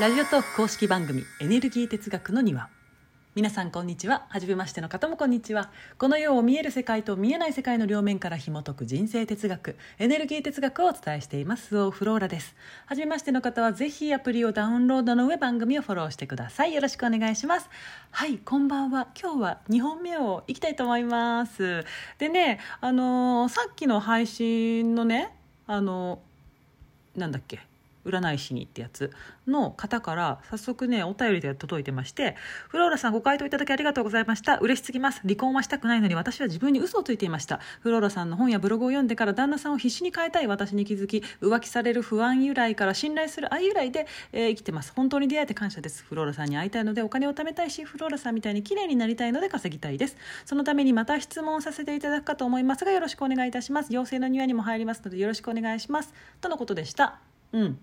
[0.00, 2.68] ラジオトーク公式番組エネルギー哲学の庭。
[3.34, 4.26] 皆さんこんにちは。
[4.28, 5.72] 初めましての方もこんにちは。
[5.98, 11.76] この世を見える世界と見えない世界の両面から紐解く人生哲学エネルギー哲学をお伝えしています。
[11.78, 12.54] オフローラです。
[12.86, 16.74] 初めましての方はぜひアプリをダウンロードの上番組をフォローしてください。
[16.74, 17.68] よろしくお願いします。
[18.12, 19.08] はいこんばんは。
[19.20, 21.84] 今日は2本目をいきたいと思います。
[22.18, 25.34] でねあのーさっきの配信のね
[25.66, 27.67] あのーなんだっけ？
[28.10, 29.10] 占い師にってやつ
[29.46, 32.36] の方から早速ねお便りで届いてまして
[32.68, 34.58] 「フローラさんご回答いただきありがとうございました。
[34.58, 35.20] 嬉しすぎます。
[35.22, 37.60] 離婚はしたくないのに私は自分に嘘をついていました。
[37.80, 44.92] フローラさんの本やブログを読んでから旦那さんを必死に変えたい私に気づき浮気される不安由来から信頼する愛由来で、えー生きてます。
[44.94, 46.04] 本当に出会えて感謝です。
[46.04, 50.16] フローラさんに会いたいのでお金を貯めたいしフローラさんみたいに綺麗になりたいので稼ぎたいです。
[50.44, 53.88] そのためにまた質問させていただくかと思いますがよろしくお願いいたします。
[53.90, 56.12] 妖精の庭にも入りますのでよろしくお願いします。
[56.40, 57.18] とのことでした。
[57.52, 57.78] うん。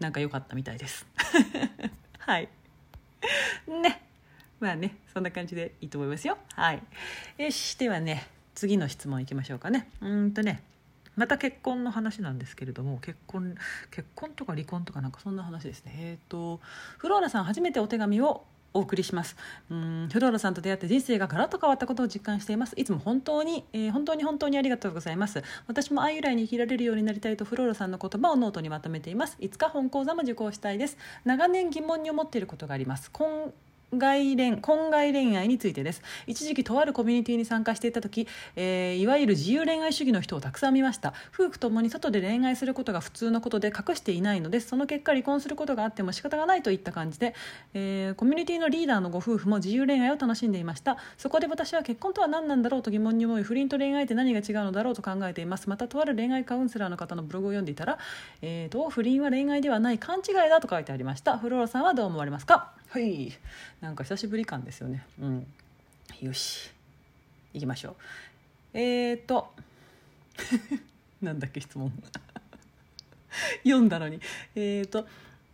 [0.00, 1.06] なんか良かったみたいです。
[2.18, 2.48] はい。
[3.66, 4.02] ね。
[4.60, 6.38] まあねそんな感じでいいと思いますよ。
[6.54, 6.82] はい。
[7.38, 9.88] よしではね次の質問いきましょうかね。
[10.00, 10.62] うんとね
[11.16, 13.54] また結婚の話なんですけれども結婚
[13.90, 15.92] 結婚とか離婚とかなんかそんな話ですね。
[15.96, 16.60] えっ、と
[16.98, 18.44] フローラさん初めてお手紙を
[18.76, 19.36] お送りします。
[19.70, 22.74] うんフローラさんと出会って人生がガラッと変わったことを実感しています。
[22.76, 25.42] いつも本当に、えー本当に本当にありがとうございます。
[25.66, 29.36] 私も愛由来に生きられるようになりたいとフローラさんの言葉をノートにまとめています。
[29.40, 30.98] いつか本講座も受講したいです。
[31.24, 33.10] 長年疑問に思っていることがあります。
[33.10, 33.52] 今
[33.94, 36.02] 外恋婚外恋愛についてです。
[36.26, 41.14] 一時期とあるコミュニティに参加していた時、えーいわゆる自由恋愛主義の人をたくさん見ました。
[41.32, 47.34] 夫婦ともに外で恋愛することが普通のことで隠していないのですその結果離婚することがあっても仕方がないといった感じで、
[47.74, 50.96] えーコミュニティのリーダーのご夫婦も自由恋愛を楽しんでいました。
[51.16, 55.70] そこで私は結婚とは何なんだろうと疑問に思い不倫と恋愛って何が違うのだろうと考えています。
[55.70, 57.98] またとある恋愛カウンセラーの方のブログを読んでいたら、
[58.42, 61.38] えーと不倫は恋愛ではない勘違いだと書いてありました。
[61.38, 62.75] フローラさんはどう思われますか？
[62.96, 63.30] はい。
[63.82, 65.04] なんか久しぶり感ですよね。
[65.20, 65.46] うん。
[66.22, 66.70] よし。
[67.52, 67.94] 行きましょう。
[68.72, 69.52] えーと。
[71.20, 71.92] なんだっけ質問。
[73.64, 74.18] 読んだのに。
[74.54, 75.06] えーと。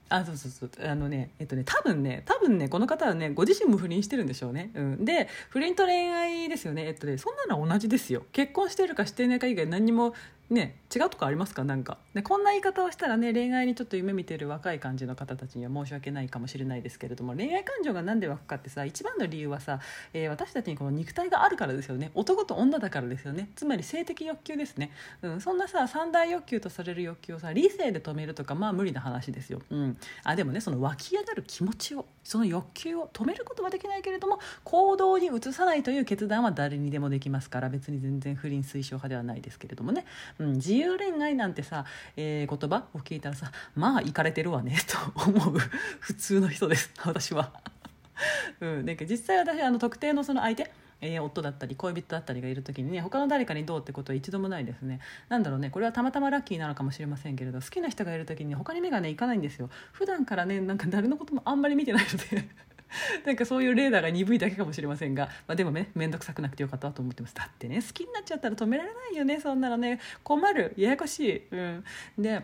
[0.09, 0.89] あそうそうそう。
[0.89, 6.87] あのねえっとね多分ね多分ねこの方はねご自身も不倫してるんでしょうね、うん、で不倫と恋愛ですよね。
[6.87, 8.25] えっとねそんなのは同じですよ。
[8.31, 10.15] 結婚してるかしてないか以外何にも
[10.53, 11.65] ね違うとこありますか？
[11.65, 11.99] なんか。
[12.15, 19.81] でこんな言い方をしたらね恋愛にちょっと夢見てる若い感じの方たちには申し訳ないかもしれないですけれども恋愛感情が何で湧くかってさ一番の理由はさ、
[20.13, 22.11] えー私たちにこの肉体があるからですよね。
[22.15, 23.49] 男と女だからですよね。
[23.57, 24.91] つまり性的欲求ですね、
[25.23, 40.05] うん、そんなさ三大欲求とされる欲求をさ理性で止めるとかまあ無理な話ですよ、うん、あでもねその湧き上がる気持ちをその欲求を止めることはできないけれども行動に移さないという決断は誰にでもできますから別に全然不倫推奨派ではないですけれどもね、
[40.43, 41.85] ん自由恋愛なんてさ、
[42.17, 44.77] えー言葉を聞いたらさまあいかれてるわね
[45.15, 45.59] と思う
[46.01, 47.53] 普通の人です私は。
[48.61, 50.71] うん、なんか実際私あの特定のその相手
[51.03, 55.01] え夫だったり恋人だったりがいる時にね他の誰かにどうってことは一度もないですね。
[55.29, 59.69] なんだろうねこれはたまたまラッキーなのかもしれませんけれど好きな人がいる時に他に目がねいかないんですよ。
[59.93, 62.49] 普段からねなんか誰のこともあんまり見てないので。
[63.25, 67.35] なんかそういうレーダーが鈍いだけかもしれませんが、まあ、でもね面倒くさくなくてよかったと思ってます。
[67.35, 70.01] だってね好きになっちゃったら止められないよねそんなのね。
[70.23, 70.75] 困る。
[70.77, 71.85] ややこしい、うん、
[72.19, 72.43] で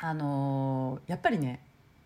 [0.00, 1.60] あのーやっぱりね、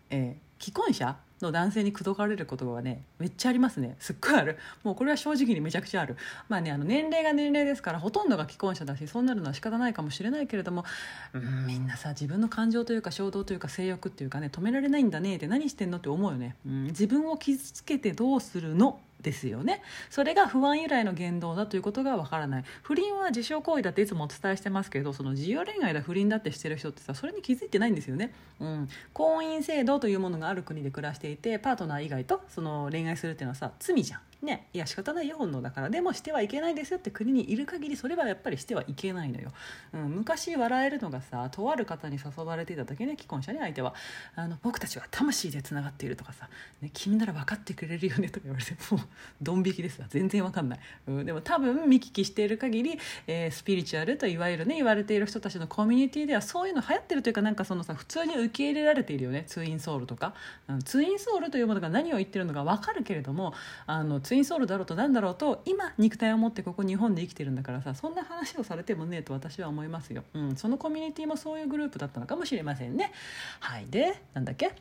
[0.09, 3.95] えー既婚者の男性に口説かれることがねめっちゃありますね。
[3.99, 4.57] すっごいある。
[4.83, 6.15] もうこれは正直にめちゃくちゃある。
[6.47, 10.85] まあねあの年齢が年齢ですからほとんどが既婚者だしそうなるのは仕方ないかもしれないけれども
[11.33, 11.67] うん。
[11.67, 18.99] みんなさ自分の感情というか衝動というか性欲っていうかね止められないんだねって何してんのって思うよね、うん、自分を傷つけてどうするの？
[19.23, 19.81] ですよね。
[20.09, 22.63] それが不安由来の言動だということがわからない。
[22.83, 34.19] 不倫は自傷行為だっていつもお伝えしてますけどその自由恋愛だ不倫だってしてる人ってさそれに気づいてないんですよね、うん、婚姻制度というものがある国で暮らしていてパートナー以外とその恋愛するっていうのはさ罪じゃん。
[34.43, 35.89] ねいや仕方ないよ本能だから。
[35.89, 39.51] でもしてはいけないですよって国にいる限りそれはやっぱりしてはいけないのよ、
[39.93, 43.93] うん、昔笑えるのがさとある方に誘われていた時ね既婚者に相手は。
[44.35, 46.49] あの僕たちは魂でつながっているとかさ、
[46.81, 49.01] ね、君なら分かってくれるよねとか言われてもう
[49.41, 50.07] ドン引きですわ。
[50.09, 59.45] 全然分かんない、うん、でも多分見聞きしている限り、えースピリチュアルといわゆるね言われている人たちのコミュニティではそういうの流行ってるというかなんかそのさ普通に受け入れられているよね。
[59.47, 60.33] ツインソウルとか、
[60.67, 63.53] うん、ツインソウルというものが何を言ってるのか分かるけれども
[63.85, 73.11] あのツイインソウルだろうと何だろうと今肉体を持ってここ日本で生きてるんだからさそんな話をされてもねえと私は思いますよ、うん、そのコミュニティもそういうグループだったのかもしれませんね。
[73.59, 74.73] はいでなんだっけ？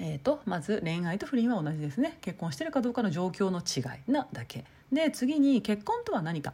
[0.00, 2.18] えー、とまず恋愛と不倫は同じですね。
[2.20, 4.64] 結婚してるかどうかの状況の違いなだけ。
[4.92, 6.52] で次に結婚とは何か。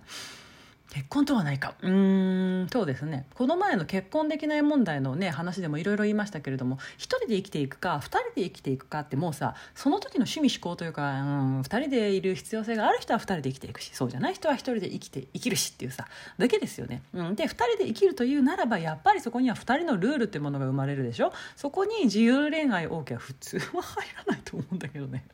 [0.93, 1.75] 結婚とはないか？
[1.83, 3.25] うーんそうですね。
[3.35, 11.25] この前の結婚できない問題のね話でもいろいろ言いましたけれども一人で生きていくか二人で生きていくかってもうさその時の趣味思考というかう
[11.61, 16.09] ん二人でいる必要性がある人は二人で生きていくしそうじゃない人は一人で生きて生きるしっていうさ
[16.39, 21.33] だけですよね、うん、で二人で生きるというならばやっぱりそこには二人のルールっていうものが生まれるでしょ？
[21.55, 25.25] そこに自由恋愛 OK は普通は入らないと思うんだけどね。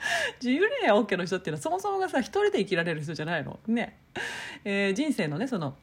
[0.40, 3.58] 自由恋愛 OK の人っていうのはそもそもがさ一人で生きられる人じゃないの？
[3.66, 3.98] ね、
[4.64, 5.76] えー、人生のねその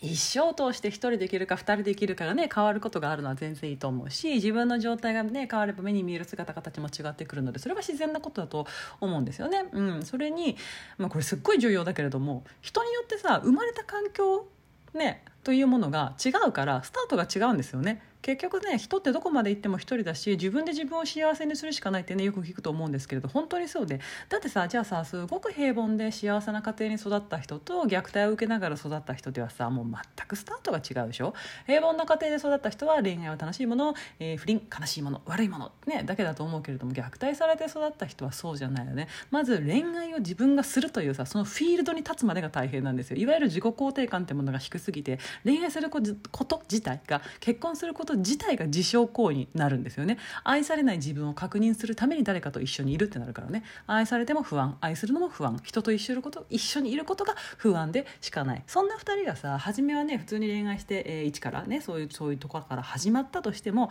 [0.00, 8.66] 一生通して一人で生きるか二人で生きるかがね変わることがあるのは全然いいと思うし自分の状態がね変われば目に見える姿形も違ってくるのでそれは自然なことだと
[9.00, 9.64] 思うんですよね。
[9.72, 10.56] うん、それに、
[10.98, 14.48] まあ、これすっごい重要だけれども人によってさ生まれた環境
[14.92, 18.02] ねというものが違うからスタートが違うんですよね。
[18.22, 24.00] 結局ね人ってどこまで行っても一人だし自分で自分を幸せにするしかないってねよく聞くと思うんですけれど本当にそうで。
[24.28, 31.34] だってさじゃあさすごく平凡で幸せな家庭に育った人と虐待を受けながら育った人ではさもう全くスタートが違うでしょ。
[31.66, 39.08] 平凡な家庭で育った人は恋愛は楽しいもの、えー、不倫悲しいもの悪いもの、ね、だけだと思うけれども虐待されて育った人はそうじゃないよね。
[39.30, 43.16] まず恋愛を自分がするというさそのフィールドに立つまでが大変なんですよ。
[43.16, 50.18] いわゆる自己肯定感ってものが低すぎて恋愛すること自体が結婚すること自体が自傷行為になるんですよね。
[50.44, 53.64] 愛されない自分を確認するために誰かと一緒にいるってなるからね。
[53.86, 55.58] 愛されても不安愛するのも不安。
[55.62, 58.62] 人と一緒にいること一緒にいることが不安でしかない。
[58.66, 63.90] そんな2人がさ初めはね普通に恋愛して、えー、一からねそういうそういうところから始まったとしても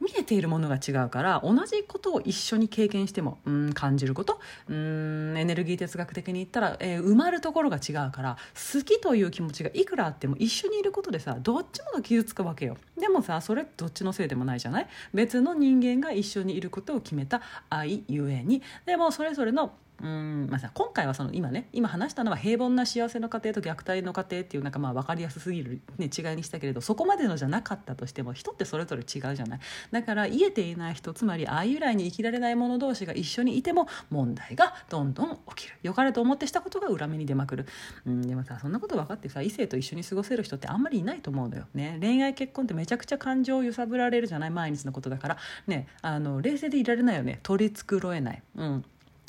[0.00, 12.76] 見えているものが違うから同じことを一緒に経験してもうん感じることうんエネルギー哲学的に言ったら、えー、埋まるところが違うから好きという気持ちがいくらあっても一緒にいることでさどっちもが傷つくわけよ。
[12.98, 14.86] でもさそれどっちのせいでもないじゃない？
[15.14, 17.40] 別の人間が一緒にいることを決めた
[17.70, 18.62] 愛ゆえに。
[18.86, 29.60] でもそれぞれのうんまあ、さ今回はその今ね今話したのは平凡な幸せの家庭と虐待の家庭っていうなんかまあ分かりやすすぎる、ね、違いにしたけれどそこまでのじゃなかったとしても人ってそれぞれ違うじゃない？
[29.90, 35.74] だから癒えていない人つまりああいう来に生きられない者同士が一緒にいても問題がどんどん起きる。
[35.82, 37.66] 良かれと思ってしたことが裏目に出まくる、
[38.06, 44.50] うん、でもさそんなこと分かってさ異性と一緒に過ごせる人ってあんまりいないと思うのよ、ね、恋愛結婚ってめちゃくちゃ感情を揺さぶられるじゃない？
[44.50, 45.38] 毎日のことだから。
[45.66, 47.40] ねあの冷静でいられないよね。
[47.42, 48.42] 取り繕えない。
[48.56, 48.84] うん。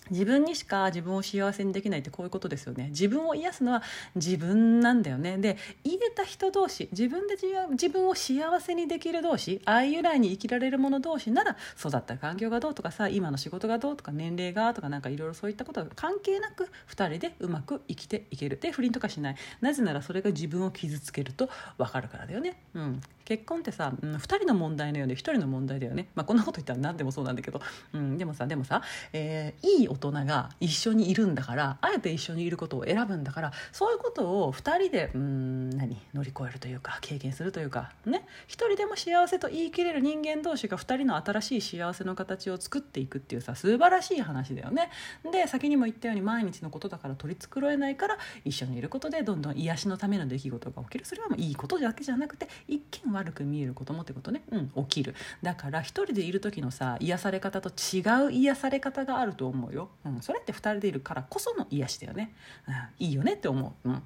[0.10, 2.90] 自分にしか自分を幸せにできないってこういうことですよね。
[2.90, 3.84] 自分を癒すのは
[4.16, 5.38] 自分なんだよね。
[5.38, 7.36] で入れた人同士自分で
[7.72, 18.58] 自分を幸せにできる同士愛由来に生きられる者同士なら育った環境がどうとかさ今の仕事がどうとか年齢がとかなんかいろいろそういったことが関係なく2人でうまく生きていける。
[18.60, 19.36] で不倫とかしない。
[19.62, 22.62] なぜならそれが自分を傷つけると分かるからだよね。
[22.74, 23.02] うん。
[23.30, 27.62] 結婚ってさ、うん、2人の問題のようで1人の問題だよね、まあ、こんなこと言ったら何でもそうなんだけど、
[27.94, 28.82] うん、でもさでもさ、
[29.14, 44.90] えー、いい大人が一緒にいるんだからあえて一緒にいることを選ぶんだからそういうことを2人でうん何乗り越えるというか経験するというかね1人でも幸せと言い切れる人間同士が2人の新しい幸せの形を作っていくっていうさ素晴らしい話だよね。
[45.32, 51.06] で先にも言ったように毎日のことだから取り繕えないから一緒にいることでどんどん癒しのための出来事が起きる。
[51.06, 55.16] それはもういいことだけじゃなくて一見悪く見えることもってことね、うん、起きる。
[55.42, 62.34] だから一人でいる時のさ癒され方と違う癒され方があると思うよ、うん、それって2人でいるからこその癒しだよね、
[62.68, 64.04] うん、いいよねって思う、うん、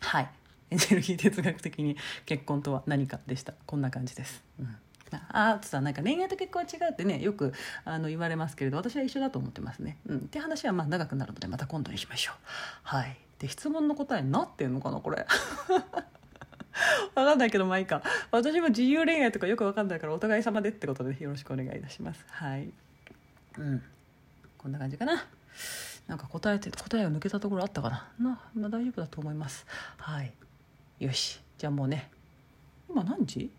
[0.00, 0.28] はい。
[0.70, 3.54] エネルギー哲学的に結婚とは何かでした。
[3.66, 4.76] こんな感じです、うん。
[5.32, 7.52] あとさなんか恋愛と結婚は違うってねよく
[7.84, 9.98] あの言われますけれど私は一緒だと思ってますね。
[10.06, 12.34] うん、って話はまあ長くなるのでまた今度にしましょう。
[12.84, 13.16] はい。
[13.38, 15.26] で質問の答えになってんのかなこれ。
[17.14, 18.02] わかんないけどまあいいか。
[18.30, 22.24] 私も自由恋愛とかよくわかんないからお互い様でってことでよろしくお願いいたします。
[22.28, 22.70] はい。
[23.58, 23.82] うん。
[24.60, 25.24] こんな感じかな。
[26.06, 28.08] なんか答えて答えを抜けたところあったかな。
[28.18, 29.64] な、まあ、大丈夫だと思います。
[29.96, 30.34] はい。
[30.98, 31.40] よし。
[31.56, 32.10] じゃあもうね。
[32.90, 33.50] 今何時？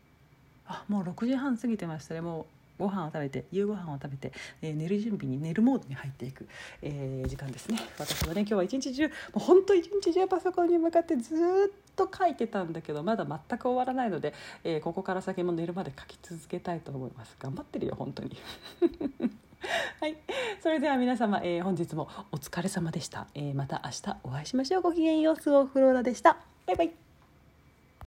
[0.68, 2.22] あもう6時半過ぎてましたね。
[2.22, 2.42] も
[2.78, 4.32] うご飯を食べて夕ご飯を食べて、
[4.62, 6.48] えー、寝る準備に寝るモードに入っていく、
[6.84, 7.80] えー、時間ですね。
[7.98, 11.38] 私はね今日は一日中もう本当一日中パソコンに向かってずっ
[11.96, 17.36] と書いてたんだけどまだ全く終わらないので、えー、ここから先も寝るまで書き続けたいと思います。
[17.40, 18.38] 頑張ってるよ本当に。
[20.00, 20.18] はい、
[20.62, 24.82] それでは皆様、えー、本日もお疲れ様でした、えー、また明日お会いしましょう。
[24.82, 25.36] ごきげんよう。
[25.36, 26.38] スオフローラでした。
[26.66, 27.11] バイバイ。